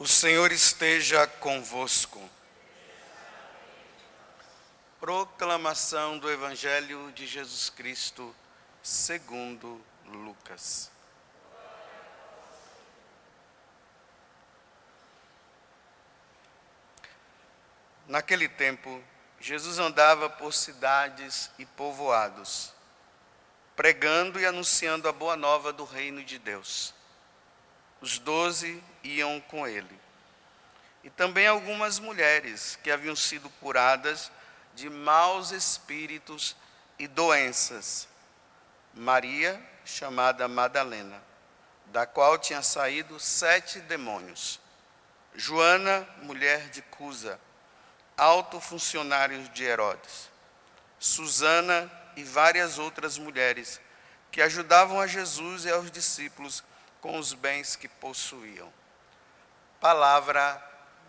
O 0.00 0.06
Senhor 0.06 0.52
esteja 0.52 1.26
convosco. 1.26 2.22
Proclamação 5.00 6.20
do 6.20 6.30
Evangelho 6.30 7.10
de 7.10 7.26
Jesus 7.26 7.68
Cristo, 7.68 8.32
segundo 8.80 9.84
Lucas. 10.04 10.88
Naquele 18.06 18.48
tempo, 18.48 19.02
Jesus 19.40 19.80
andava 19.80 20.30
por 20.30 20.54
cidades 20.54 21.50
e 21.58 21.66
povoados, 21.66 22.72
pregando 23.74 24.38
e 24.38 24.46
anunciando 24.46 25.08
a 25.08 25.12
boa 25.12 25.36
nova 25.36 25.72
do 25.72 25.82
reino 25.84 26.22
de 26.22 26.38
Deus. 26.38 26.94
Os 28.00 28.18
doze 28.18 28.82
iam 29.02 29.40
com 29.40 29.66
ele. 29.66 29.98
E 31.02 31.10
também 31.10 31.46
algumas 31.46 31.98
mulheres 31.98 32.78
que 32.82 32.90
haviam 32.90 33.16
sido 33.16 33.48
curadas 33.60 34.30
de 34.74 34.88
maus 34.88 35.50
espíritos 35.50 36.56
e 36.98 37.06
doenças. 37.06 38.08
Maria, 38.94 39.60
chamada 39.84 40.46
Madalena, 40.48 41.22
da 41.86 42.06
qual 42.06 42.38
tinha 42.38 42.62
saído 42.62 43.18
sete 43.18 43.80
demônios. 43.80 44.60
Joana, 45.34 46.06
mulher 46.22 46.68
de 46.70 46.82
Cusa, 46.82 47.40
alto 48.16 48.60
funcionário 48.60 49.42
de 49.50 49.64
Herodes. 49.64 50.28
Susana 50.98 51.90
e 52.16 52.24
várias 52.24 52.78
outras 52.78 53.16
mulheres 53.16 53.80
que 54.32 54.42
ajudavam 54.42 55.00
a 55.00 55.06
Jesus 55.06 55.64
e 55.64 55.70
aos 55.70 55.90
discípulos 55.90 56.62
com 57.00 57.18
os 57.18 57.32
bens 57.32 57.76
que 57.76 57.88
possuíam. 57.88 58.72
Palavra 59.80 60.62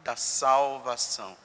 da 0.04 0.16
salvação. 0.16 1.36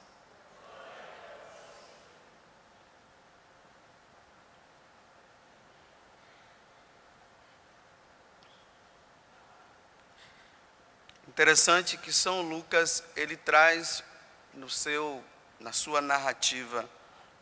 Interessante 11.27 11.97
que 11.97 12.13
São 12.13 12.41
Lucas 12.41 13.03
ele 13.15 13.35
traz 13.35 14.01
no 14.53 14.69
seu 14.69 15.23
na 15.59 15.73
sua 15.73 15.99
narrativa 15.99 16.89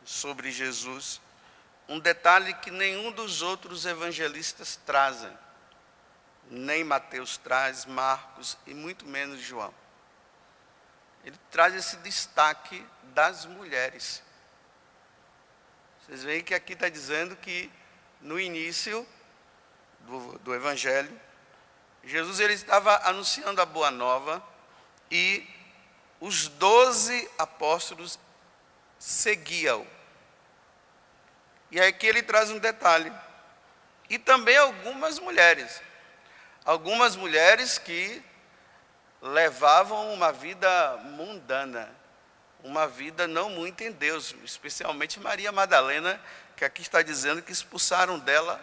sobre 0.04 0.52
Jesus 0.52 1.22
um 1.88 2.00
detalhe 2.00 2.54
que 2.56 2.72
nenhum 2.72 3.12
dos 3.12 3.42
outros 3.42 3.86
evangelistas 3.86 4.80
trazem 4.86 5.32
nem 6.50 6.84
Mateus 6.84 7.38
traz, 7.38 7.86
Marcos 7.86 8.58
e 8.66 8.74
muito 8.74 9.06
menos 9.06 9.40
João. 9.40 9.74
Ele 11.24 11.38
traz 11.50 11.74
esse 11.74 11.98
destaque 11.98 12.86
das 13.14 13.46
mulheres. 13.46 14.22
Vocês 16.02 16.24
veem 16.24 16.44
que 16.44 16.54
aqui 16.54 16.74
está 16.74 16.90
dizendo 16.90 17.36
que 17.36 17.72
no 18.20 18.40
início 18.40 19.08
do, 20.02 20.38
do 20.40 20.54
Evangelho, 20.54 21.20
Jesus 22.04 22.40
ele 22.40 22.54
estava 22.54 23.08
anunciando 23.08 23.62
a 23.62 23.66
boa 23.66 23.90
nova 23.90 24.44
e 25.10 25.48
os 26.20 26.50
doze 26.50 27.30
apóstolos 27.38 28.20
seguiam. 29.00 29.88
E 31.72 31.80
aqui 31.80 32.06
ele 32.06 32.22
traz 32.22 32.50
um 32.50 32.60
detalhe. 32.60 33.12
E 34.10 34.20
também 34.20 34.58
algumas 34.58 35.18
mulheres 35.20 35.82
algumas 36.66 37.16
mulheres 37.16 37.78
que 37.78 38.24
levavam 39.22 40.14
uma 40.14 40.32
vida 40.32 40.98
mundana, 41.04 41.90
uma 42.64 42.88
vida 42.88 43.28
não 43.28 43.50
muito 43.50 43.84
em 43.84 43.92
Deus, 43.92 44.36
especialmente 44.44 45.20
Maria 45.20 45.52
Madalena, 45.52 46.20
que 46.56 46.66
aqui 46.66 46.82
está 46.82 47.02
dizendo 47.02 47.42
que 47.42 47.52
expulsaram 47.52 48.20
dela, 48.20 48.62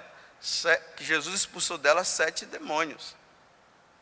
que 0.96 1.04
Jesus 1.04 1.40
expulsou 1.40 1.76
dela 1.76 2.04
sete 2.04 2.46
demônios. 2.46 3.14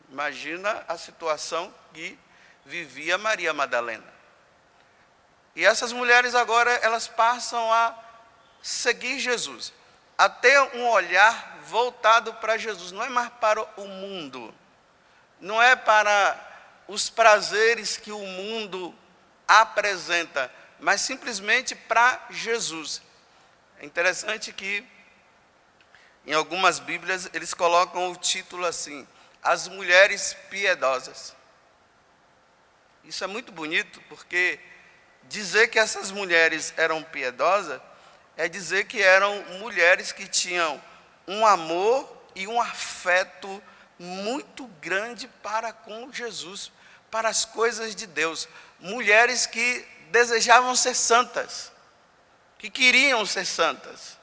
Imagina 0.09 0.83
a 0.87 0.97
situação 0.97 1.73
que 1.93 2.17
vivia 2.65 3.17
Maria 3.17 3.53
Madalena. 3.53 4.19
E 5.55 5.65
essas 5.65 5.91
mulheres 5.91 6.35
agora, 6.35 6.71
elas 6.75 7.07
passam 7.07 7.71
a 7.73 7.97
seguir 8.61 9.19
Jesus, 9.19 9.73
a 10.17 10.29
ter 10.29 10.59
um 10.75 10.87
olhar 10.87 11.58
voltado 11.69 12.33
para 12.35 12.57
Jesus, 12.57 12.91
não 12.91 13.03
é 13.03 13.09
mais 13.09 13.29
para 13.39 13.61
o 13.79 13.87
mundo, 13.87 14.53
não 15.39 15.61
é 15.61 15.75
para 15.75 16.47
os 16.87 17.09
prazeres 17.09 17.95
que 17.95 18.11
o 18.11 18.19
mundo 18.19 18.93
apresenta, 19.47 20.51
mas 20.79 21.01
simplesmente 21.01 21.75
para 21.75 22.25
Jesus. 22.31 23.01
É 23.79 23.85
interessante 23.85 24.51
que 24.51 24.83
em 26.25 26.33
algumas 26.33 26.79
Bíblias 26.79 27.29
eles 27.33 27.53
colocam 27.53 28.11
o 28.11 28.15
título 28.15 28.65
assim: 28.65 29.07
As 29.41 29.67
Mulheres 29.67 30.35
Piedosas. 30.49 31.35
Isso 33.03 33.23
é 33.23 33.27
muito 33.27 33.51
bonito, 33.51 34.01
porque 34.09 34.59
dizer 35.23 35.67
que 35.67 35.79
essas 35.79 36.11
mulheres 36.11 36.73
eram 36.75 37.03
piedosas 37.03 37.79
é 38.35 38.47
dizer 38.47 38.85
que 38.85 39.01
eram 39.01 39.43
mulheres 39.59 40.11
que 40.13 40.25
tinham 40.25 40.81
um 41.29 41.45
amor 41.45 42.11
e 42.33 42.47
um 42.47 42.59
afeto 42.59 43.61
muito 43.99 44.65
grande 44.81 45.27
para 45.43 45.71
com 45.71 46.11
Jesus, 46.11 46.71
para 47.11 47.29
as 47.29 47.45
coisas 47.45 47.95
de 47.95 48.07
Deus. 48.07 48.49
Mulheres 48.79 49.45
que 49.45 49.87
desejavam 50.09 50.75
ser 50.75 50.95
santas, 50.95 51.71
que 52.57 52.71
queriam 52.71 53.27
ser 53.27 53.45
santas. 53.45 54.17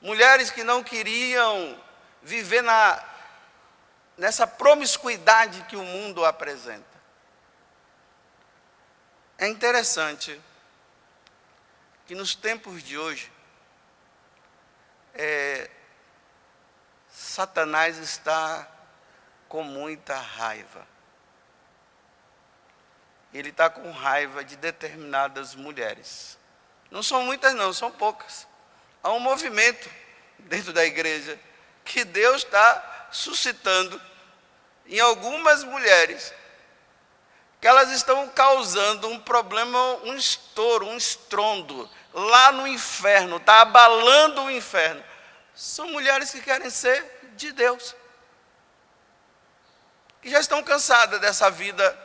Mulheres 0.00 0.50
que 0.50 0.64
não 0.64 0.82
queriam 0.82 1.78
viver 2.22 2.62
na, 2.62 3.04
nessa 4.16 4.46
promiscuidade 4.46 5.62
que 5.68 5.76
o 5.76 5.84
mundo 5.84 6.24
apresenta. 6.24 6.94
É 9.36 9.46
interessante 9.46 10.40
que 12.06 12.14
nos 12.14 12.34
tempos 12.34 12.82
de 12.82 12.96
hoje, 12.96 13.30
é, 15.12 15.70
Satanás 17.14 17.96
está 17.98 18.68
com 19.48 19.62
muita 19.62 20.16
raiva. 20.16 20.84
Ele 23.32 23.50
está 23.50 23.70
com 23.70 23.88
raiva 23.92 24.44
de 24.44 24.56
determinadas 24.56 25.54
mulheres. 25.54 26.36
Não 26.90 27.04
são 27.04 27.22
muitas, 27.22 27.54
não, 27.54 27.72
são 27.72 27.88
poucas. 27.88 28.48
Há 29.00 29.12
um 29.12 29.20
movimento 29.20 29.88
dentro 30.40 30.72
da 30.72 30.84
igreja 30.84 31.38
que 31.84 32.04
Deus 32.04 32.42
está 32.42 33.08
suscitando 33.12 34.00
em 34.84 34.98
algumas 34.98 35.62
mulheres 35.62 36.34
que 37.60 37.68
elas 37.68 37.92
estão 37.92 38.28
causando 38.28 39.08
um 39.08 39.20
problema, 39.20 39.78
um 40.02 40.16
estouro, 40.16 40.88
um 40.88 40.96
estrondo 40.96 41.88
lá 42.12 42.50
no 42.50 42.66
inferno, 42.66 43.36
está 43.36 43.60
abalando 43.60 44.42
o 44.42 44.50
inferno 44.50 45.13
são 45.54 45.88
mulheres 45.88 46.30
que 46.30 46.40
querem 46.40 46.68
ser 46.68 47.32
de 47.36 47.52
Deus. 47.52 47.94
Que 50.20 50.30
já 50.30 50.40
estão 50.40 50.62
cansadas 50.62 51.20
dessa 51.20 51.50
vida, 51.50 51.98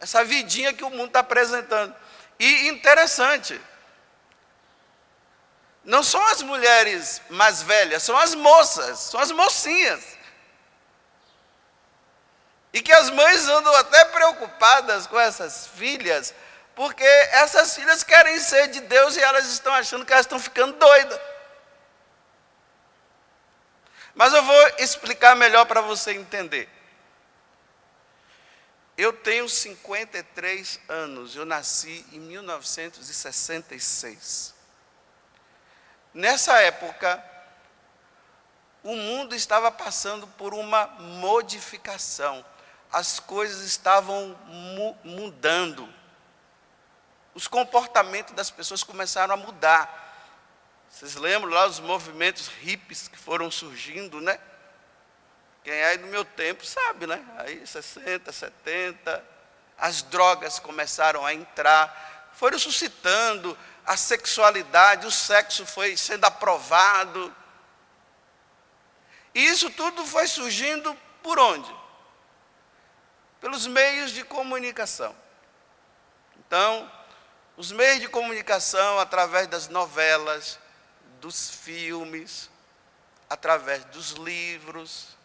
essa 0.00 0.24
vidinha 0.24 0.74
que 0.74 0.84
o 0.84 0.90
mundo 0.90 1.06
está 1.06 1.20
apresentando. 1.20 1.94
E 2.38 2.68
interessante, 2.68 3.60
não 5.84 6.02
são 6.02 6.24
as 6.26 6.42
mulheres 6.42 7.22
mais 7.30 7.62
velhas, 7.62 8.02
são 8.02 8.16
as 8.16 8.34
moças, 8.34 8.98
são 8.98 9.20
as 9.20 9.30
mocinhas. 9.30 10.02
E 12.72 12.80
que 12.80 12.92
as 12.92 13.10
mães 13.10 13.48
andam 13.48 13.74
até 13.76 14.04
preocupadas 14.06 15.06
com 15.06 15.18
essas 15.18 15.66
filhas, 15.68 16.34
porque 16.74 17.04
essas 17.04 17.74
filhas 17.74 18.02
querem 18.02 18.38
ser 18.38 18.68
de 18.68 18.80
Deus 18.80 19.16
e 19.16 19.20
elas 19.20 19.46
estão 19.46 19.72
achando 19.74 20.04
que 20.04 20.12
elas 20.12 20.26
estão 20.26 20.40
ficando 20.40 20.74
doidas. 20.78 21.31
Mas 24.14 24.32
eu 24.32 24.42
vou 24.42 24.68
explicar 24.78 25.34
melhor 25.34 25.66
para 25.66 25.80
você 25.80 26.12
entender. 26.12 26.68
Eu 28.96 29.12
tenho 29.12 29.48
53 29.48 30.78
anos, 30.88 31.34
eu 31.34 31.44
nasci 31.46 32.06
em 32.12 32.20
1966. 32.20 34.54
Nessa 36.12 36.60
época, 36.60 37.24
o 38.82 38.94
mundo 38.94 39.34
estava 39.34 39.70
passando 39.70 40.26
por 40.26 40.52
uma 40.52 40.86
modificação, 40.98 42.44
as 42.92 43.18
coisas 43.18 43.62
estavam 43.62 44.38
mu 44.46 44.94
mudando, 45.02 45.88
os 47.34 47.48
comportamentos 47.48 48.34
das 48.34 48.50
pessoas 48.50 48.82
começaram 48.82 49.32
a 49.32 49.38
mudar. 49.38 50.01
Vocês 50.92 51.14
lembram 51.14 51.50
lá 51.50 51.66
os 51.66 51.80
movimentos 51.80 52.48
hippies 52.48 53.08
que 53.08 53.16
foram 53.16 53.50
surgindo, 53.50 54.20
né? 54.20 54.38
Quem 55.64 55.72
é 55.72 55.96
do 55.96 56.06
meu 56.06 56.22
tempo 56.22 56.66
sabe, 56.66 57.06
né? 57.06 57.24
Aí 57.38 57.66
60, 57.66 58.30
70, 58.30 59.24
as 59.78 60.02
drogas 60.02 60.58
começaram 60.58 61.24
a 61.24 61.32
entrar, 61.32 62.30
foram 62.34 62.58
suscitando 62.58 63.56
a 63.86 63.96
sexualidade, 63.96 65.06
o 65.06 65.10
sexo 65.10 65.64
foi 65.64 65.96
sendo 65.96 66.26
aprovado. 66.26 67.34
E 69.34 69.46
isso 69.46 69.70
tudo 69.70 70.04
foi 70.04 70.26
surgindo 70.26 70.94
por 71.22 71.38
onde? 71.38 71.74
Pelos 73.40 73.66
meios 73.66 74.12
de 74.12 74.22
comunicação. 74.24 75.16
Então, 76.38 76.92
os 77.56 77.72
meios 77.72 77.98
de 77.98 78.08
comunicação, 78.08 79.00
através 79.00 79.46
das 79.46 79.68
novelas, 79.68 80.60
dos 81.22 81.48
filmes, 81.50 82.50
através 83.30 83.84
dos 83.86 84.10
livros, 84.10 85.16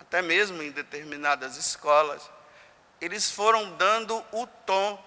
até 0.00 0.20
mesmo 0.20 0.60
em 0.60 0.72
determinadas 0.72 1.56
escolas, 1.56 2.28
eles 3.00 3.30
foram 3.30 3.76
dando 3.76 4.16
o 4.32 4.44
tom 4.66 5.02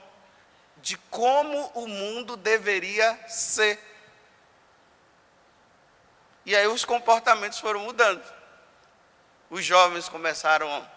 de 0.77 0.97
como 1.11 1.67
o 1.75 1.87
mundo 1.87 2.37
deveria 2.37 3.19
ser. 3.27 3.77
E 6.45 6.55
aí 6.55 6.65
os 6.67 6.85
comportamentos 6.85 7.59
foram 7.59 7.81
mudando. 7.81 8.23
Os 9.49 9.65
jovens 9.65 10.07
começaram 10.07 10.89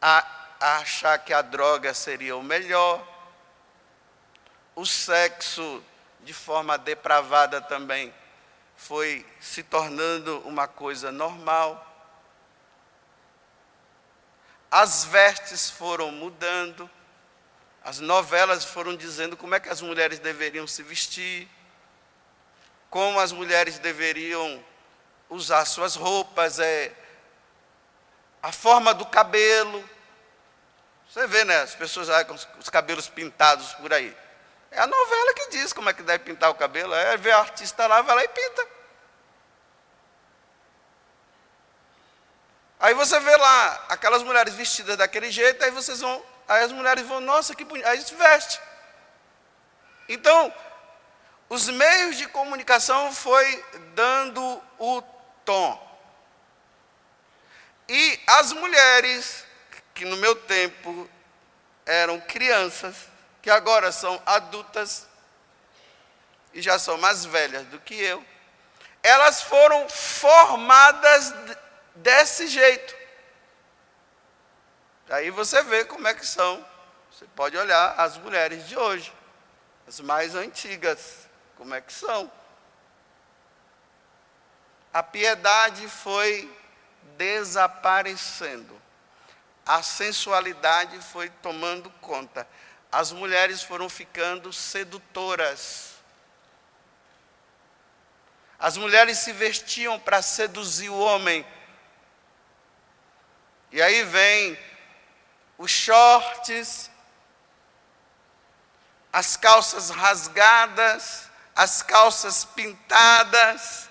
a, 0.00 0.26
achar 0.60 1.18
que 1.18 1.32
a 1.32 1.42
droga 1.42 1.92
seria 1.92 2.36
o 2.36 2.42
melhor. 2.42 3.04
O 4.76 4.86
sexo, 4.86 5.82
de 6.26 6.34
forma 6.34 6.76
depravada 6.76 7.62
também, 7.62 8.12
foi 8.76 9.24
se 9.40 9.62
tornando 9.62 10.40
uma 10.40 10.68
coisa 10.68 11.10
normal 11.10 11.86
as 14.70 15.04
vestes 15.04 15.70
foram 15.70 16.10
mudando, 16.10 16.90
as 17.82 18.00
novelas 18.00 18.64
foram 18.64 18.96
dizendo 18.96 19.36
como 19.36 19.54
é 19.54 19.60
que 19.60 19.68
as 19.68 19.80
mulheres 19.80 20.18
deveriam 20.18 20.66
se 20.66 20.82
vestir, 20.82 21.48
como 22.90 23.18
as 23.20 23.32
mulheres 23.32 23.78
deveriam 23.78 24.62
usar 25.30 25.64
suas 25.64 25.94
roupas, 25.94 26.58
é, 26.58 26.92
a 28.42 28.52
forma 28.52 28.92
do 28.92 29.06
cabelo. 29.06 29.88
Você 31.08 31.26
vê, 31.26 31.44
né, 31.44 31.62
as 31.62 31.74
pessoas 31.74 32.08
com 32.24 32.34
os 32.34 32.68
cabelos 32.68 33.08
pintados 33.08 33.72
por 33.74 33.92
aí. 33.92 34.14
É 34.70 34.80
a 34.80 34.86
novela 34.86 35.34
que 35.34 35.48
diz 35.50 35.72
como 35.72 35.88
é 35.88 35.94
que 35.94 36.02
deve 36.02 36.24
pintar 36.24 36.50
o 36.50 36.54
cabelo. 36.54 36.94
É 36.94 37.16
ver 37.16 37.32
a 37.32 37.38
artista 37.38 37.86
lá, 37.86 38.02
vai 38.02 38.16
lá 38.16 38.24
e 38.24 38.28
pinta. 38.28 38.68
Aí 42.78 42.94
você 42.94 43.18
vê 43.20 43.36
lá 43.36 43.86
aquelas 43.88 44.22
mulheres 44.22 44.54
vestidas 44.54 44.96
daquele 44.96 45.30
jeito, 45.30 45.64
aí 45.64 45.70
vocês 45.70 46.00
vão, 46.00 46.22
aí 46.46 46.62
as 46.62 46.72
mulheres 46.72 47.06
vão, 47.06 47.20
nossa, 47.20 47.54
que 47.54 47.64
bonito, 47.64 47.86
aí 47.86 48.00
se 48.02 48.14
veste. 48.14 48.60
Então, 50.08 50.52
os 51.48 51.68
meios 51.68 52.16
de 52.16 52.26
comunicação 52.28 53.12
foi 53.12 53.64
dando 53.94 54.62
o 54.78 55.02
tom. 55.44 55.86
E 57.88 58.20
as 58.26 58.52
mulheres 58.52 59.44
que 59.94 60.04
no 60.04 60.16
meu 60.16 60.34
tempo 60.34 61.08
eram 61.86 62.20
crianças, 62.20 62.94
que 63.46 63.50
agora 63.52 63.92
são 63.92 64.20
adultas 64.26 65.06
e 66.52 66.60
já 66.60 66.80
são 66.80 66.98
mais 66.98 67.24
velhas 67.24 67.64
do 67.68 67.78
que 67.78 67.94
eu, 67.94 68.20
elas 69.04 69.40
foram 69.40 69.88
formadas 69.88 71.32
desse 71.94 72.48
jeito. 72.48 72.92
Aí 75.08 75.30
você 75.30 75.62
vê 75.62 75.84
como 75.84 76.08
é 76.08 76.14
que 76.14 76.26
são. 76.26 76.66
Você 77.12 77.24
pode 77.36 77.56
olhar 77.56 77.94
as 77.96 78.18
mulheres 78.18 78.66
de 78.66 78.76
hoje, 78.76 79.14
as 79.86 80.00
mais 80.00 80.34
antigas, 80.34 81.28
como 81.56 81.72
é 81.72 81.80
que 81.80 81.92
são. 81.92 82.28
A 84.92 85.04
piedade 85.04 85.88
foi 85.88 86.52
desaparecendo. 87.16 88.76
A 89.64 89.84
sensualidade 89.84 90.98
foi 90.98 91.30
tomando 91.30 91.88
conta. 92.00 92.44
As 92.96 93.12
mulheres 93.12 93.62
foram 93.62 93.90
ficando 93.90 94.54
sedutoras. 94.54 95.96
As 98.58 98.78
mulheres 98.78 99.18
se 99.18 99.34
vestiam 99.34 100.00
para 100.00 100.22
seduzir 100.22 100.88
o 100.88 100.98
homem, 100.98 101.46
e 103.70 103.82
aí 103.82 104.02
vem 104.02 104.58
os 105.58 105.70
shorts, 105.70 106.90
as 109.12 109.36
calças 109.36 109.90
rasgadas, 109.90 111.28
as 111.54 111.82
calças 111.82 112.46
pintadas. 112.46 113.90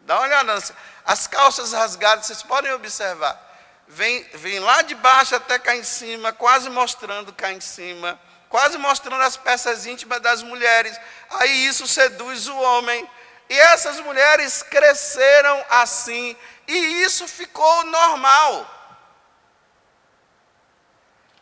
Dá 0.00 0.18
uma 0.18 0.26
olhada, 0.26 0.58
as 1.06 1.26
calças 1.26 1.72
rasgadas, 1.72 2.26
vocês 2.26 2.42
podem 2.42 2.74
observar. 2.74 3.51
Vem, 3.88 4.22
vem 4.34 4.58
lá 4.58 4.82
de 4.82 4.94
baixo 4.94 5.34
até 5.34 5.58
cá 5.58 5.76
em 5.76 5.82
cima, 5.82 6.32
quase 6.32 6.70
mostrando 6.70 7.32
cá 7.32 7.52
em 7.52 7.60
cima, 7.60 8.18
quase 8.48 8.78
mostrando 8.78 9.22
as 9.22 9.36
peças 9.36 9.86
íntimas 9.86 10.20
das 10.20 10.42
mulheres. 10.42 10.98
Aí 11.30 11.66
isso 11.66 11.86
seduz 11.86 12.48
o 12.48 12.56
homem. 12.56 13.08
E 13.48 13.58
essas 13.58 14.00
mulheres 14.00 14.62
cresceram 14.62 15.64
assim, 15.68 16.34
e 16.66 17.02
isso 17.02 17.28
ficou 17.28 17.84
normal. 17.84 18.66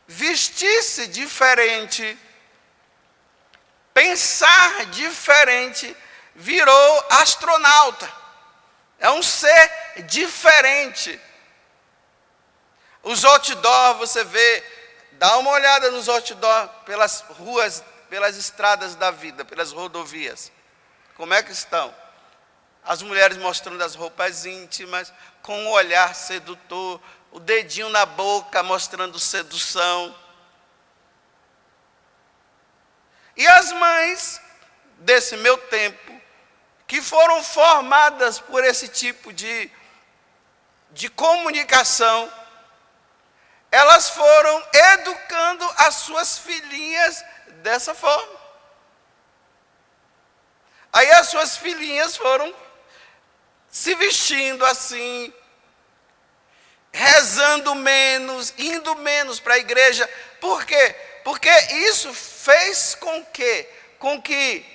Vestir-se 0.09 1.07
diferente, 1.07 2.19
pensar 3.95 4.87
diferente, 4.87 5.97
virou 6.35 7.07
astronauta. 7.11 8.13
É 8.99 9.09
um 9.11 9.23
ser 9.23 9.71
diferente. 10.07 11.21
Os 13.03 13.25
outdoor, 13.25 13.95
você 13.97 14.25
vê, 14.25 14.65
dá 15.13 15.39
uma 15.39 15.51
olhada 15.51 15.91
nos 15.91 16.09
outdoor 16.09 16.69
pelas 16.85 17.23
ruas, 17.23 17.83
pelas 18.09 18.37
estradas 18.37 18.95
da 18.95 19.11
vida, 19.11 19.45
pelas 19.45 19.73
rodovias. 19.73 20.53
Como 21.17 21.33
é 21.33 21.43
que 21.43 21.53
estão? 21.53 21.95
As 22.85 23.03
mulheres 23.03 23.37
mostrando 23.37 23.83
as 23.83 23.95
roupas 23.95 24.45
íntimas, 24.45 25.13
com 25.43 25.59
um 25.59 25.69
olhar 25.69 26.15
sedutor, 26.15 27.01
o 27.31 27.39
dedinho 27.39 27.89
na 27.89 28.05
boca 28.05 28.63
mostrando 28.63 29.19
sedução. 29.19 30.15
E 33.37 33.47
as 33.47 33.73
mães 33.73 34.41
desse 34.99 35.37
meu 35.37 35.57
tempo, 35.57 36.21
que 36.87 37.01
foram 37.01 37.43
formadas 37.43 38.39
por 38.39 38.65
esse 38.65 38.89
tipo 38.89 39.33
de, 39.33 39.71
de 40.91 41.09
comunicação, 41.09 42.31
elas 43.71 44.11
foram 44.11 44.69
educando 44.73 45.69
as 45.79 45.95
suas 45.97 46.39
filhinhas 46.39 47.25
dessa 47.63 47.95
forma. 47.95 48.41
Aí 50.93 51.11
as 51.13 51.29
suas 51.29 51.57
filhinhas 51.57 52.17
foram 52.17 52.53
se 53.71 53.95
vestindo 53.95 54.65
assim, 54.67 55.33
rezando 56.93 57.75
menos, 57.77 58.53
indo 58.59 58.97
menos 58.97 59.39
para 59.39 59.55
a 59.55 59.59
igreja. 59.59 60.09
Por 60.41 60.65
quê? 60.65 60.97
Porque 61.23 61.51
isso 61.89 62.13
fez 62.13 62.97
com 62.97 63.25
que, 63.27 63.69
com 64.01 64.21
que 64.21 64.67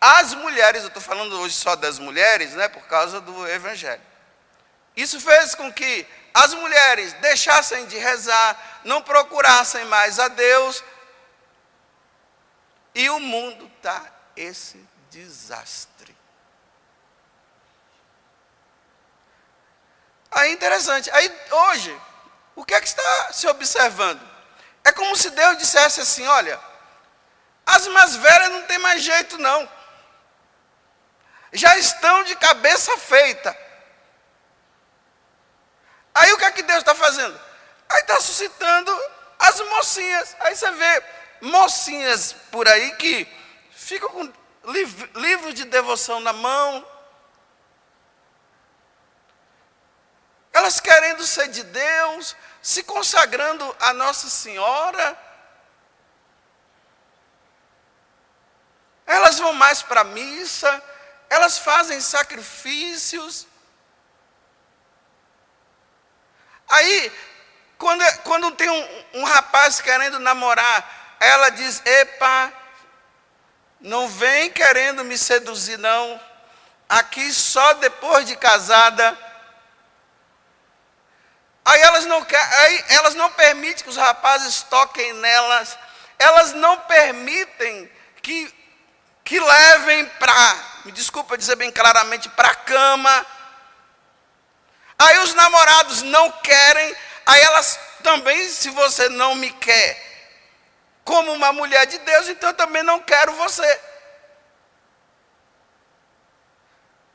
as 0.00 0.34
mulheres, 0.34 0.82
eu 0.82 0.88
estou 0.88 1.02
falando 1.02 1.40
hoje 1.40 1.54
só 1.54 1.74
das 1.74 1.98
mulheres, 1.98 2.52
né, 2.52 2.68
por 2.68 2.86
causa 2.86 3.20
do 3.20 3.48
evangelho. 3.48 4.02
Isso 4.96 5.18
fez 5.18 5.54
com 5.56 5.72
que 5.72 6.06
as 6.34 6.52
mulheres 6.52 7.12
deixassem 7.14 7.86
de 7.86 7.96
rezar, 7.96 8.80
não 8.82 9.00
procurassem 9.00 9.84
mais 9.84 10.18
a 10.18 10.26
Deus, 10.26 10.82
e 12.92 13.08
o 13.08 13.20
mundo 13.20 13.70
está 13.76 14.04
esse 14.36 14.76
desastre. 15.10 16.14
Aí 20.32 20.52
interessante. 20.52 21.08
Aí 21.12 21.32
hoje, 21.50 22.00
o 22.56 22.64
que 22.64 22.74
é 22.74 22.80
que 22.80 22.88
está 22.88 23.32
se 23.32 23.46
observando? 23.46 24.20
É 24.82 24.90
como 24.90 25.16
se 25.16 25.30
Deus 25.30 25.56
dissesse 25.58 26.00
assim: 26.00 26.26
olha, 26.26 26.60
as 27.64 27.86
mais 27.86 28.16
velhas 28.16 28.50
não 28.50 28.62
tem 28.62 28.78
mais 28.78 29.02
jeito 29.02 29.38
não. 29.38 29.70
Já 31.52 31.76
estão 31.78 32.24
de 32.24 32.34
cabeça 32.34 32.96
feita. 32.98 33.63
Aí 36.14 36.32
o 36.32 36.38
que 36.38 36.44
é 36.44 36.50
que 36.52 36.62
Deus 36.62 36.78
está 36.78 36.94
fazendo? 36.94 37.38
Aí 37.88 38.00
está 38.00 38.20
suscitando 38.20 38.96
as 39.38 39.60
mocinhas. 39.60 40.36
Aí 40.40 40.54
você 40.54 40.70
vê 40.70 41.02
mocinhas 41.40 42.32
por 42.50 42.68
aí 42.68 42.92
que 42.96 43.26
ficam 43.72 44.08
com 44.08 44.32
livros 45.20 45.54
de 45.54 45.64
devoção 45.64 46.20
na 46.20 46.32
mão, 46.32 46.86
elas 50.52 50.80
querendo 50.80 51.26
ser 51.26 51.48
de 51.48 51.62
Deus, 51.64 52.36
se 52.62 52.82
consagrando 52.84 53.76
a 53.80 53.92
Nossa 53.92 54.30
Senhora. 54.30 55.18
Elas 59.06 59.38
vão 59.38 59.52
mais 59.52 59.82
para 59.82 60.00
a 60.02 60.04
missa, 60.04 60.82
elas 61.28 61.58
fazem 61.58 62.00
sacrifícios. 62.00 63.46
Aí, 66.74 67.12
quando, 67.78 68.04
quando 68.24 68.50
tem 68.52 68.68
um, 68.68 69.04
um 69.20 69.24
rapaz 69.24 69.80
querendo 69.80 70.18
namorar, 70.18 71.16
ela 71.20 71.50
diz: 71.50 71.80
Epa, 71.84 72.52
não 73.80 74.08
vem 74.08 74.50
querendo 74.50 75.04
me 75.04 75.16
seduzir, 75.16 75.78
não. 75.78 76.20
Aqui 76.88 77.32
só 77.32 77.74
depois 77.74 78.26
de 78.26 78.36
casada. 78.36 79.16
Aí 81.64 81.80
elas 81.80 82.04
não, 82.06 82.26
aí 82.58 82.84
elas 82.88 83.14
não 83.14 83.30
permitem 83.30 83.84
que 83.84 83.90
os 83.90 83.96
rapazes 83.96 84.62
toquem 84.62 85.12
nelas. 85.14 85.78
Elas 86.18 86.52
não 86.54 86.80
permitem 86.80 87.90
que, 88.20 88.52
que 89.24 89.38
levem 89.38 90.06
para, 90.06 90.56
me 90.84 90.92
desculpa 90.92 91.38
dizer 91.38 91.54
bem 91.54 91.70
claramente, 91.70 92.28
para 92.30 92.50
a 92.50 92.54
cama. 92.54 93.26
Aí 94.98 95.18
os 95.18 95.34
namorados 95.34 96.02
não 96.02 96.30
querem, 96.30 96.96
aí 97.26 97.40
elas 97.42 97.78
também, 98.02 98.48
se 98.48 98.70
você 98.70 99.08
não 99.08 99.34
me 99.34 99.50
quer 99.50 100.02
como 101.04 101.32
uma 101.32 101.52
mulher 101.52 101.86
de 101.86 101.98
Deus, 101.98 102.28
então 102.28 102.50
eu 102.50 102.54
também 102.54 102.82
não 102.82 103.00
quero 103.00 103.32
você. 103.32 103.80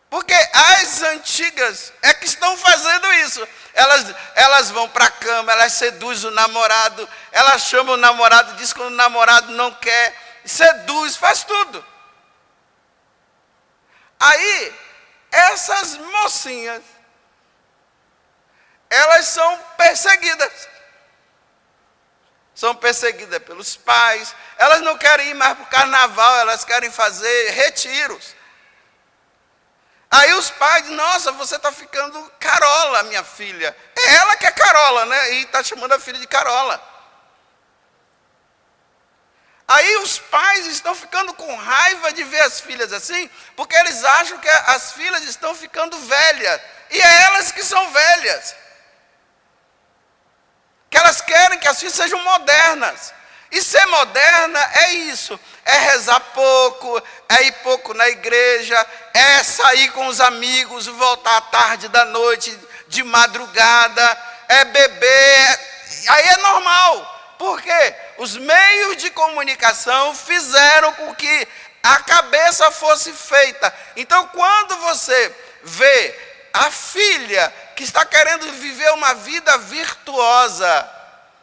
Porque 0.09 0.33
as 0.33 1.01
antigas 1.03 1.93
é 2.01 2.13
que 2.13 2.25
estão 2.25 2.57
fazendo 2.57 3.13
isso. 3.13 3.47
Elas, 3.73 4.15
elas 4.35 4.71
vão 4.71 4.89
para 4.89 5.05
a 5.05 5.11
cama, 5.11 5.51
elas 5.51 5.73
seduzem 5.73 6.29
o 6.29 6.33
namorado, 6.33 7.07
elas 7.31 7.63
chamam 7.63 7.93
o 7.93 7.97
namorado, 7.97 8.55
diz 8.55 8.73
que 8.73 8.81
o 8.81 8.89
namorado 8.89 9.51
não 9.51 9.71
quer, 9.75 10.41
seduz, 10.43 11.15
faz 11.15 11.43
tudo. 11.43 11.85
Aí, 14.19 14.73
essas 15.31 15.95
mocinhas, 15.97 16.83
elas 18.89 19.27
são 19.27 19.57
perseguidas. 19.77 20.67
São 22.55 22.75
perseguidas 22.75 23.39
pelos 23.43 23.77
pais, 23.77 24.35
elas 24.57 24.81
não 24.81 24.97
querem 24.97 25.29
ir 25.29 25.33
mais 25.33 25.53
para 25.53 25.63
o 25.63 25.67
carnaval, 25.67 26.35
elas 26.39 26.65
querem 26.65 26.91
fazer 26.91 27.51
retiros. 27.51 28.35
Aí 30.11 30.33
os 30.33 30.49
pais, 30.49 30.89
nossa, 30.89 31.31
você 31.33 31.55
está 31.55 31.71
ficando 31.71 32.19
Carola, 32.39 33.03
minha 33.03 33.23
filha. 33.23 33.75
É 33.95 34.15
ela 34.15 34.35
que 34.35 34.45
é 34.45 34.51
Carola, 34.51 35.05
né? 35.05 35.33
E 35.33 35.43
está 35.43 35.63
chamando 35.63 35.93
a 35.93 35.99
filha 35.99 36.19
de 36.19 36.27
Carola. 36.27 36.83
Aí 39.67 39.97
os 39.97 40.17
pais 40.17 40.65
estão 40.65 40.95
ficando 40.95 41.31
com 41.35 41.55
raiva 41.55 42.11
de 42.11 42.23
ver 42.23 42.41
as 42.41 42.59
filhas 42.59 42.91
assim, 42.91 43.29
porque 43.55 43.75
eles 43.75 44.03
acham 44.03 44.39
que 44.39 44.49
as 44.49 44.93
filhas 44.93 45.23
estão 45.25 45.53
ficando 45.53 45.95
velhas. 45.99 46.59
E 46.89 46.99
é 46.99 47.21
elas 47.25 47.51
que 47.51 47.63
são 47.63 47.91
velhas. 47.91 48.55
Elas 51.09 51.21
querem 51.21 51.57
que 51.57 51.67
as 51.67 51.79
filhas 51.79 51.95
sejam 51.95 52.23
modernas. 52.23 53.11
E 53.51 53.63
ser 53.63 53.83
moderna 53.87 54.59
é 54.73 54.93
isso: 54.93 55.39
é 55.65 55.75
rezar 55.91 56.19
pouco, 56.19 57.01
é 57.27 57.43
ir 57.45 57.51
pouco 57.63 57.95
na 57.95 58.07
igreja, 58.07 58.87
é 59.11 59.43
sair 59.43 59.91
com 59.93 60.05
os 60.05 60.21
amigos, 60.21 60.85
voltar 60.85 61.35
à 61.35 61.41
tarde 61.41 61.87
da 61.87 62.05
noite, 62.05 62.55
de 62.87 63.01
madrugada, 63.01 64.23
é 64.49 64.65
beber. 64.65 65.59
Aí 66.09 66.27
é 66.27 66.37
normal, 66.37 67.35
porque 67.39 67.95
os 68.19 68.37
meios 68.37 68.97
de 68.97 69.09
comunicação 69.09 70.13
fizeram 70.13 70.93
com 70.93 71.15
que 71.15 71.47
a 71.81 72.03
cabeça 72.03 72.69
fosse 72.69 73.11
feita. 73.13 73.73
Então, 73.95 74.27
quando 74.27 74.77
você 74.77 75.35
vê 75.63 76.19
a 76.53 76.69
filha 76.69 77.51
que 77.75 77.83
está 77.83 78.05
querendo 78.05 78.51
viver 78.53 78.91
uma 78.91 79.15
vida 79.15 79.57
virtuosa, 79.57 80.98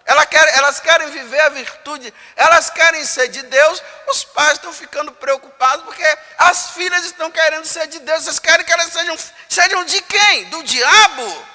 ela 0.06 0.24
quer, 0.24 0.56
elas 0.56 0.78
querem 0.78 1.10
viver 1.10 1.40
a 1.40 1.48
virtude, 1.48 2.14
elas 2.36 2.70
querem 2.70 3.04
ser 3.04 3.26
de 3.26 3.42
Deus, 3.42 3.82
os 4.08 4.22
pais 4.22 4.52
estão 4.52 4.72
ficando 4.72 5.10
preocupados 5.10 5.84
porque 5.84 6.18
as 6.38 6.70
filhas 6.70 7.04
estão 7.06 7.28
querendo 7.28 7.64
ser 7.64 7.88
de 7.88 7.98
Deus, 7.98 8.22
vocês 8.22 8.38
querem 8.38 8.64
que 8.64 8.72
elas 8.72 8.92
sejam, 8.92 9.18
sejam 9.48 9.84
de 9.84 10.00
quem? 10.02 10.44
Do 10.44 10.62
diabo? 10.62 11.46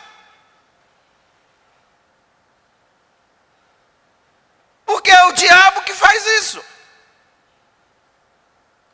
Porque 4.85 5.11
é 5.11 5.23
o 5.23 5.31
diabo 5.31 5.83
que 5.83 5.93
faz 5.93 6.25
isso. 6.41 6.61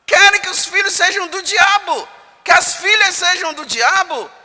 Querem 0.06 0.40
que 0.40 0.50
os 0.50 0.66
filhos 0.68 0.94
sejam 0.94 1.28
do 1.30 1.42
diabo, 1.42 2.08
que 2.44 2.52
as 2.52 2.76
filhas 2.76 3.16
sejam 3.16 3.54
do 3.56 3.66
diabo. 3.66 4.37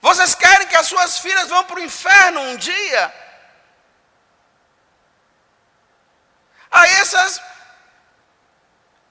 Vocês 0.00 0.34
querem 0.34 0.66
que 0.68 0.76
as 0.76 0.86
suas 0.86 1.18
filhas 1.18 1.48
vão 1.48 1.64
para 1.64 1.80
o 1.80 1.84
inferno 1.84 2.40
um 2.40 2.56
dia? 2.56 3.14
Aí 6.70 6.92
essas, 6.94 7.40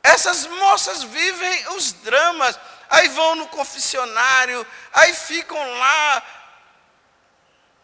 essas 0.03 0.45
moças 0.47 1.03
vivem 1.03 1.67
os 1.69 1.91
dramas, 1.93 2.57
aí 2.89 3.09
vão 3.09 3.35
no 3.35 3.47
confessionário, 3.47 4.65
aí 4.93 5.13
ficam 5.13 5.57
lá. 5.79 6.23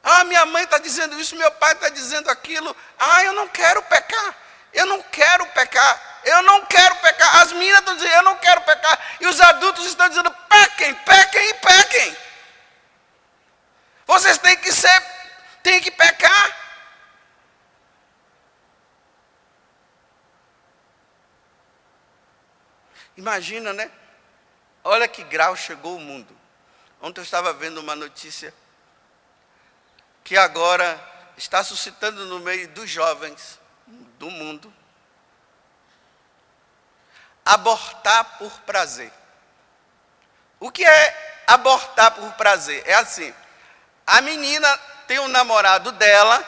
Ah, 0.04 0.24
minha 0.26 0.46
mãe 0.46 0.64
está 0.64 0.78
dizendo 0.78 1.20
isso, 1.20 1.36
meu 1.36 1.52
pai 1.52 1.74
está 1.74 1.90
dizendo 1.90 2.30
aquilo. 2.30 2.76
Ah, 3.00 3.24
eu 3.24 3.34
não 3.34 3.48
quero 3.48 3.82
pecar, 3.84 4.36
eu 4.74 4.86
não 4.86 5.02
quero 5.04 5.46
pecar, 5.48 6.22
eu 6.26 6.42
não 6.44 6.66
quero 6.66 6.96
pecar. 6.98 7.42
As 7.42 7.52
meninas 7.52 7.80
estão 7.80 7.96
dizendo, 7.96 8.14
eu 8.14 8.24
não 8.24 8.38
quero 8.38 8.62
pecar. 8.62 9.00
E 9.20 9.28
os 9.28 9.42
adultos 9.42 9.86
estão 9.86 10.08
dizendo, 10.08 10.32
pequem, 10.32 10.94
pequem 10.94 11.50
e 11.50 11.54
pequem. 11.56 12.18
Vocês 14.06 14.38
têm 14.38 14.58
que 14.58 14.72
ser, 14.72 15.02
têm 15.64 15.82
que 15.82 15.92
pecar. 15.92 16.64
Imagina, 23.16 23.74
né? 23.74 23.92
Olha 24.84 25.08
que 25.08 25.24
grau 25.24 25.56
chegou 25.56 25.96
o 25.96 26.00
mundo. 26.00 26.36
Ontem 27.02 27.22
eu 27.22 27.24
estava 27.24 27.54
vendo 27.54 27.80
uma 27.80 27.96
notícia 27.96 28.54
que 30.24 30.38
agora 30.38 31.00
está 31.38 31.64
suscitando 31.64 32.26
no 32.26 32.40
meio 32.40 32.68
dos 32.70 32.90
jovens 32.90 33.60
do 34.18 34.30
mundo 34.30 34.74
abortar 37.46 38.38
por 38.38 38.52
prazer. 38.62 39.12
O 40.60 40.72
que 40.72 40.86
é 40.86 41.44
abortar 41.48 42.12
por 42.12 42.32
prazer? 42.34 42.84
É 42.86 42.94
assim: 42.94 43.34
a 44.06 44.22
menina 44.22 44.80
tem 45.08 45.20
um 45.20 45.28
namorado 45.28 45.92
dela, 45.94 46.44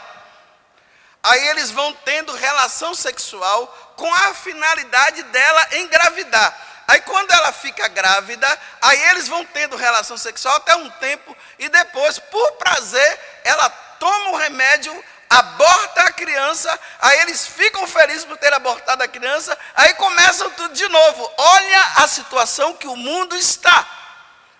aí 1.24 1.48
eles 1.50 1.72
vão 1.72 1.94
tendo 2.06 2.34
relação 2.34 2.94
sexual 2.94 3.68
com 3.96 4.14
a 4.14 4.34
finalidade 4.34 5.24
dela 5.24 5.68
engravidar. 5.74 6.56
Aí 6.88 7.02
quando 7.02 7.32
ela 7.32 7.52
fica 7.52 7.88
grávida, 7.88 8.60
aí 8.82 9.02
eles 9.10 9.28
vão 9.28 9.44
tendo 9.46 9.76
relação 9.76 10.18
sexual 10.18 10.56
até 10.58 10.76
um 10.76 10.90
tempo 10.92 11.36
e 11.58 11.68
depois, 11.68 12.20
por 12.20 12.52
prazer, 12.54 13.20
ela 13.44 13.70
toma 14.00 14.32
o 14.32 14.38
remédio, 14.38 15.04
aborta 15.30 16.02
a 16.02 16.12
criança, 16.12 16.80
aí 17.02 17.20
eles 17.22 17.48
ficam 17.48 17.88
felizes 17.88 18.26
por 18.26 18.38
ter 18.38 18.54
abortado 18.54 19.02
a 19.02 19.08
criança, 19.08 19.58
aí 19.74 19.94
começam 19.96 20.50
tudo 20.52 20.76
de 20.76 20.88
novo. 20.88 21.34
Olha 21.38 21.82
a 21.98 22.08
situação 22.08 22.74
que 22.76 22.88
o 22.88 22.96
mundo 22.96 23.36
está. 23.36 23.88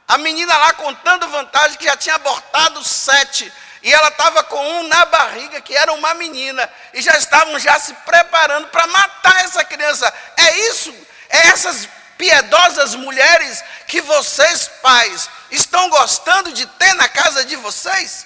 A 0.08 0.18
menina 0.18 0.56
lá 0.58 0.74
contando 0.74 1.28
vantagem 1.30 1.78
que 1.78 1.86
já 1.86 1.98
tinha 1.98 2.16
abortado 2.16 2.84
sete. 2.84 3.52
E 3.82 3.94
ela 3.94 4.08
estava 4.08 4.44
com 4.44 4.80
um 4.80 4.88
na 4.88 5.06
barriga, 5.06 5.62
que 5.62 5.76
era 5.76 5.94
uma 5.94 6.14
menina. 6.16 6.70
E 6.94 7.02
já 7.02 7.18
estavam 7.18 7.58
já 7.60 7.80
se 7.80 7.94
preparando 7.94 8.68
para 8.68 8.88
matar 8.88 9.46
essa 9.46 9.64
criança. 9.64 10.12
É 10.38 10.58
isso, 10.70 10.94
é 11.30 11.48
essas 11.50 11.88
piedosas 12.18 12.96
mulheres 12.96 13.64
que 13.88 14.02
vocês, 14.02 14.68
pais, 14.82 15.30
estão 15.52 15.90
gostando 15.90 16.52
de 16.52 16.66
ter 16.66 16.94
na 16.96 17.08
casa 17.08 17.46
de 17.46 17.56
vocês? 17.56 18.26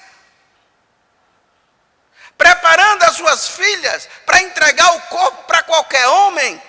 Preparando 2.37 3.03
as 3.03 3.17
suas 3.17 3.49
filhas 3.49 4.07
para 4.25 4.41
entregar 4.41 4.95
o 4.95 5.01
corpo 5.01 5.43
para 5.43 5.63
qualquer 5.63 6.07
homem? 6.07 6.61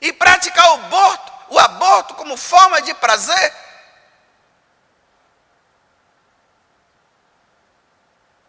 E 0.00 0.12
praticar 0.12 0.66
o 0.70 0.74
aborto, 0.74 1.32
o 1.50 1.58
aborto 1.58 2.14
como 2.14 2.36
forma 2.36 2.80
de 2.82 2.94
prazer? 2.94 3.54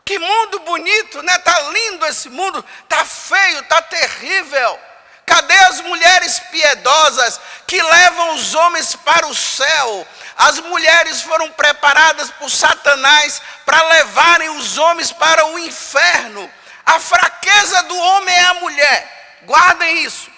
Que 0.05 0.17
mundo 0.19 0.59
bonito, 0.59 1.21
né? 1.21 1.37
Tá 1.39 1.59
lindo 1.69 2.05
esse 2.05 2.29
mundo, 2.29 2.63
tá 2.87 3.05
feio, 3.05 3.63
tá 3.63 3.81
terrível. 3.81 4.79
Cadê 5.25 5.57
as 5.59 5.79
mulheres 5.81 6.39
piedosas 6.51 7.39
que 7.65 7.81
levam 7.81 8.35
os 8.35 8.53
homens 8.53 8.95
para 8.95 9.27
o 9.27 9.35
céu? 9.35 10.07
As 10.35 10.59
mulheres 10.59 11.21
foram 11.21 11.49
preparadas 11.51 12.31
por 12.31 12.49
Satanás 12.49 13.41
para 13.65 13.81
levarem 13.89 14.49
os 14.49 14.77
homens 14.77 15.11
para 15.11 15.45
o 15.45 15.59
inferno. 15.59 16.51
A 16.85 16.99
fraqueza 16.99 17.83
do 17.83 17.97
homem 17.97 18.35
é 18.35 18.43
a 18.43 18.53
mulher. 18.55 19.39
Guardem 19.43 20.03
isso. 20.03 20.30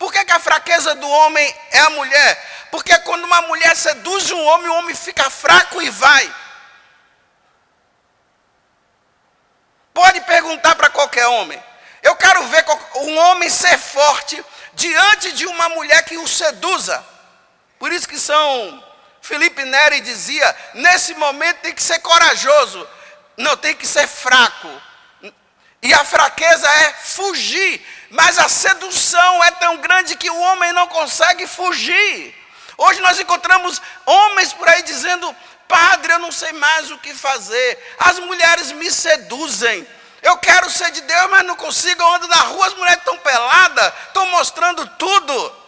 Por 0.00 0.10
que, 0.10 0.24
que 0.24 0.32
a 0.32 0.40
fraqueza 0.40 0.94
do 0.94 1.06
homem 1.06 1.54
é 1.72 1.78
a 1.80 1.90
mulher? 1.90 2.68
Porque 2.70 2.96
quando 3.00 3.24
uma 3.24 3.42
mulher 3.42 3.76
seduz 3.76 4.30
um 4.30 4.42
homem, 4.46 4.70
o 4.70 4.76
homem 4.76 4.94
fica 4.94 5.28
fraco 5.28 5.82
e 5.82 5.90
vai. 5.90 6.34
Pode 9.92 10.22
perguntar 10.22 10.74
para 10.74 10.88
qualquer 10.88 11.26
homem. 11.26 11.62
Eu 12.02 12.16
quero 12.16 12.42
ver 12.44 12.64
um 12.94 13.18
homem 13.18 13.50
ser 13.50 13.76
forte 13.76 14.42
diante 14.72 15.32
de 15.32 15.44
uma 15.44 15.68
mulher 15.68 16.02
que 16.06 16.16
o 16.16 16.26
seduza. 16.26 17.04
Por 17.78 17.92
isso 17.92 18.08
que 18.08 18.18
São 18.18 18.82
Felipe 19.20 19.62
Neri 19.66 20.00
dizia: 20.00 20.56
nesse 20.72 21.12
momento 21.12 21.58
tem 21.58 21.74
que 21.74 21.82
ser 21.82 21.98
corajoso, 21.98 22.88
não 23.36 23.54
tem 23.54 23.76
que 23.76 23.86
ser 23.86 24.06
fraco. 24.06 24.82
E 25.82 25.94
a 25.94 26.04
fraqueza 26.04 26.68
é 26.68 26.92
fugir, 26.92 27.84
mas 28.10 28.38
a 28.38 28.48
sedução 28.48 29.44
é 29.44 29.50
tão 29.52 29.78
grande 29.78 30.16
que 30.16 30.30
o 30.30 30.40
homem 30.40 30.72
não 30.72 30.86
consegue 30.86 31.46
fugir. 31.46 32.34
Hoje 32.76 33.00
nós 33.00 33.18
encontramos 33.18 33.80
homens 34.04 34.52
por 34.52 34.68
aí 34.68 34.82
dizendo: 34.82 35.34
Padre, 35.66 36.12
eu 36.12 36.18
não 36.18 36.32
sei 36.32 36.52
mais 36.52 36.90
o 36.90 36.98
que 36.98 37.14
fazer. 37.14 37.94
As 37.98 38.18
mulheres 38.18 38.72
me 38.72 38.90
seduzem. 38.90 39.86
Eu 40.22 40.36
quero 40.36 40.68
ser 40.68 40.90
de 40.90 41.00
Deus, 41.00 41.30
mas 41.30 41.46
não 41.46 41.56
consigo. 41.56 42.02
Eu 42.02 42.14
ando 42.14 42.28
na 42.28 42.36
rua, 42.36 42.66
as 42.66 42.74
mulheres 42.74 42.98
estão 42.98 43.16
peladas, 43.18 43.92
estão 44.08 44.26
mostrando 44.26 44.86
tudo. 44.98 45.60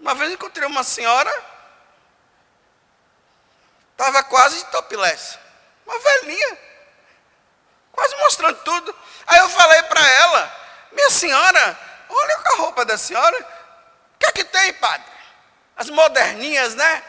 Uma 0.00 0.14
vez 0.16 0.32
encontrei 0.32 0.66
uma 0.66 0.82
senhora, 0.82 1.32
estava 3.92 4.22
quase 4.24 4.56
de 4.58 4.64
topless, 4.66 5.38
uma 5.86 5.98
velhinha, 5.98 6.58
quase 7.92 8.16
mostrando 8.16 8.58
tudo. 8.62 8.94
Aí 9.26 9.38
eu 9.38 9.48
falei 9.48 9.82
para 9.84 10.06
ela, 10.06 10.56
minha 10.92 11.10
senhora, 11.10 11.78
olha 12.08 12.40
a 12.44 12.56
roupa 12.56 12.84
da 12.84 12.98
senhora, 12.98 13.38
o 13.38 14.18
que 14.18 14.26
é 14.26 14.32
que 14.32 14.44
tem, 14.44 14.72
padre? 14.74 15.06
As 15.76 15.88
moderninhas, 15.88 16.74
né? 16.74 17.02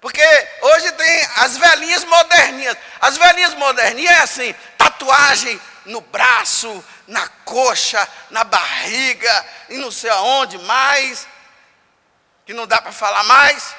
Porque 0.00 0.22
hoje 0.62 0.92
tem 0.92 1.28
as 1.36 1.56
velhinhas 1.56 2.04
moderninhas. 2.04 2.76
As 3.00 3.16
velhinhas 3.16 3.54
moderninhas 3.54 4.16
é 4.16 4.22
assim, 4.22 4.54
tatuagem 4.78 5.60
no 5.86 6.00
braço, 6.00 6.84
na 7.06 7.28
coxa, 7.44 8.06
na 8.30 8.44
barriga, 8.44 9.46
e 9.68 9.78
não 9.78 9.90
sei 9.90 10.10
aonde 10.10 10.58
mais, 10.58 11.26
que 12.44 12.52
não 12.52 12.66
dá 12.66 12.80
para 12.80 12.92
falar 12.92 13.24
mais. 13.24 13.74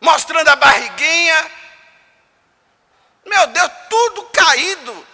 Mostrando 0.00 0.48
a 0.48 0.56
barriguinha. 0.56 1.50
Meu 3.24 3.46
Deus, 3.48 3.70
tudo 3.88 4.24
caído. 4.26 5.06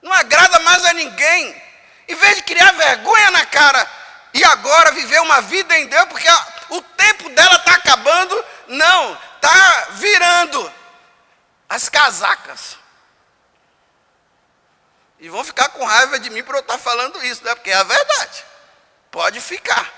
Não 0.00 0.12
agrada 0.12 0.58
mais 0.60 0.84
a 0.84 0.92
ninguém. 0.92 1.62
Em 2.08 2.14
vez 2.14 2.36
de 2.36 2.42
criar 2.44 2.72
vergonha 2.72 3.30
na 3.32 3.44
cara 3.46 3.86
e 4.32 4.44
agora 4.44 4.92
viver 4.92 5.20
uma 5.20 5.40
vida 5.40 5.76
em 5.78 5.86
Deus, 5.86 6.04
porque 6.04 6.28
o 6.68 6.80
tempo 6.80 7.28
dela 7.30 7.56
está 7.56 7.74
acabando, 7.74 8.44
não, 8.68 9.18
está 9.34 9.86
virando 9.92 10.72
as 11.68 11.88
casacas. 11.88 12.78
E 15.18 15.28
vão 15.28 15.42
ficar 15.42 15.70
com 15.70 15.84
raiva 15.84 16.20
de 16.20 16.30
mim 16.30 16.42
por 16.42 16.54
eu 16.54 16.60
estar 16.60 16.78
falando 16.78 17.24
isso, 17.24 17.42
né? 17.44 17.54
porque 17.54 17.70
é 17.70 17.74
a 17.74 17.82
verdade. 17.82 18.44
Pode 19.10 19.40
ficar. 19.40 19.90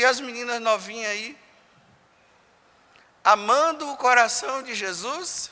E 0.00 0.04
as 0.06 0.18
meninas 0.18 0.62
novinhas 0.62 1.10
aí, 1.10 1.38
amando 3.22 3.86
o 3.90 3.98
coração 3.98 4.62
de 4.62 4.74
Jesus 4.74 5.50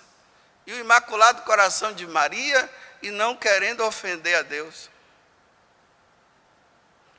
e 0.67 0.73
o 0.73 0.81
imaculado 0.81 1.43
coração 1.43 1.93
de 1.93 2.07
Maria, 2.07 2.75
e 3.03 3.11
não 3.11 3.37
querendo 3.37 3.85
ofender 3.85 4.39
a 4.39 4.41
Deus. 4.41 4.89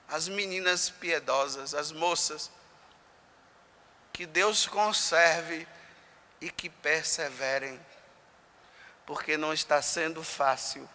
As 0.07 0.27
meninas 0.27 0.89
piedosas, 0.89 1.75
as 1.75 1.91
moças, 1.91 2.49
que 4.11 4.25
Deus 4.25 4.65
conserve 4.65 5.67
e 6.41 6.49
que 6.49 6.67
perseverem, 6.67 7.79
porque 9.05 9.37
não 9.37 9.53
está 9.53 9.83
sendo 9.83 10.23
fácil, 10.23 10.89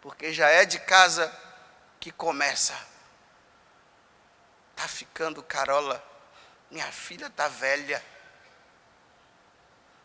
porque 0.00 0.32
já 0.32 0.48
é 0.48 0.64
de 0.64 0.78
casa 0.78 1.30
que 2.00 2.10
começa. 2.10 2.95
Está 4.76 4.86
ficando 4.86 5.42
carola, 5.42 6.04
minha 6.70 6.92
filha 6.92 7.28
está 7.28 7.48
velha, 7.48 8.04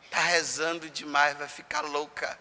está 0.05 0.21
rezando 0.21 0.89
demais, 0.89 1.37
vai 1.37 1.49
ficar 1.49 1.81
louca 1.81 2.39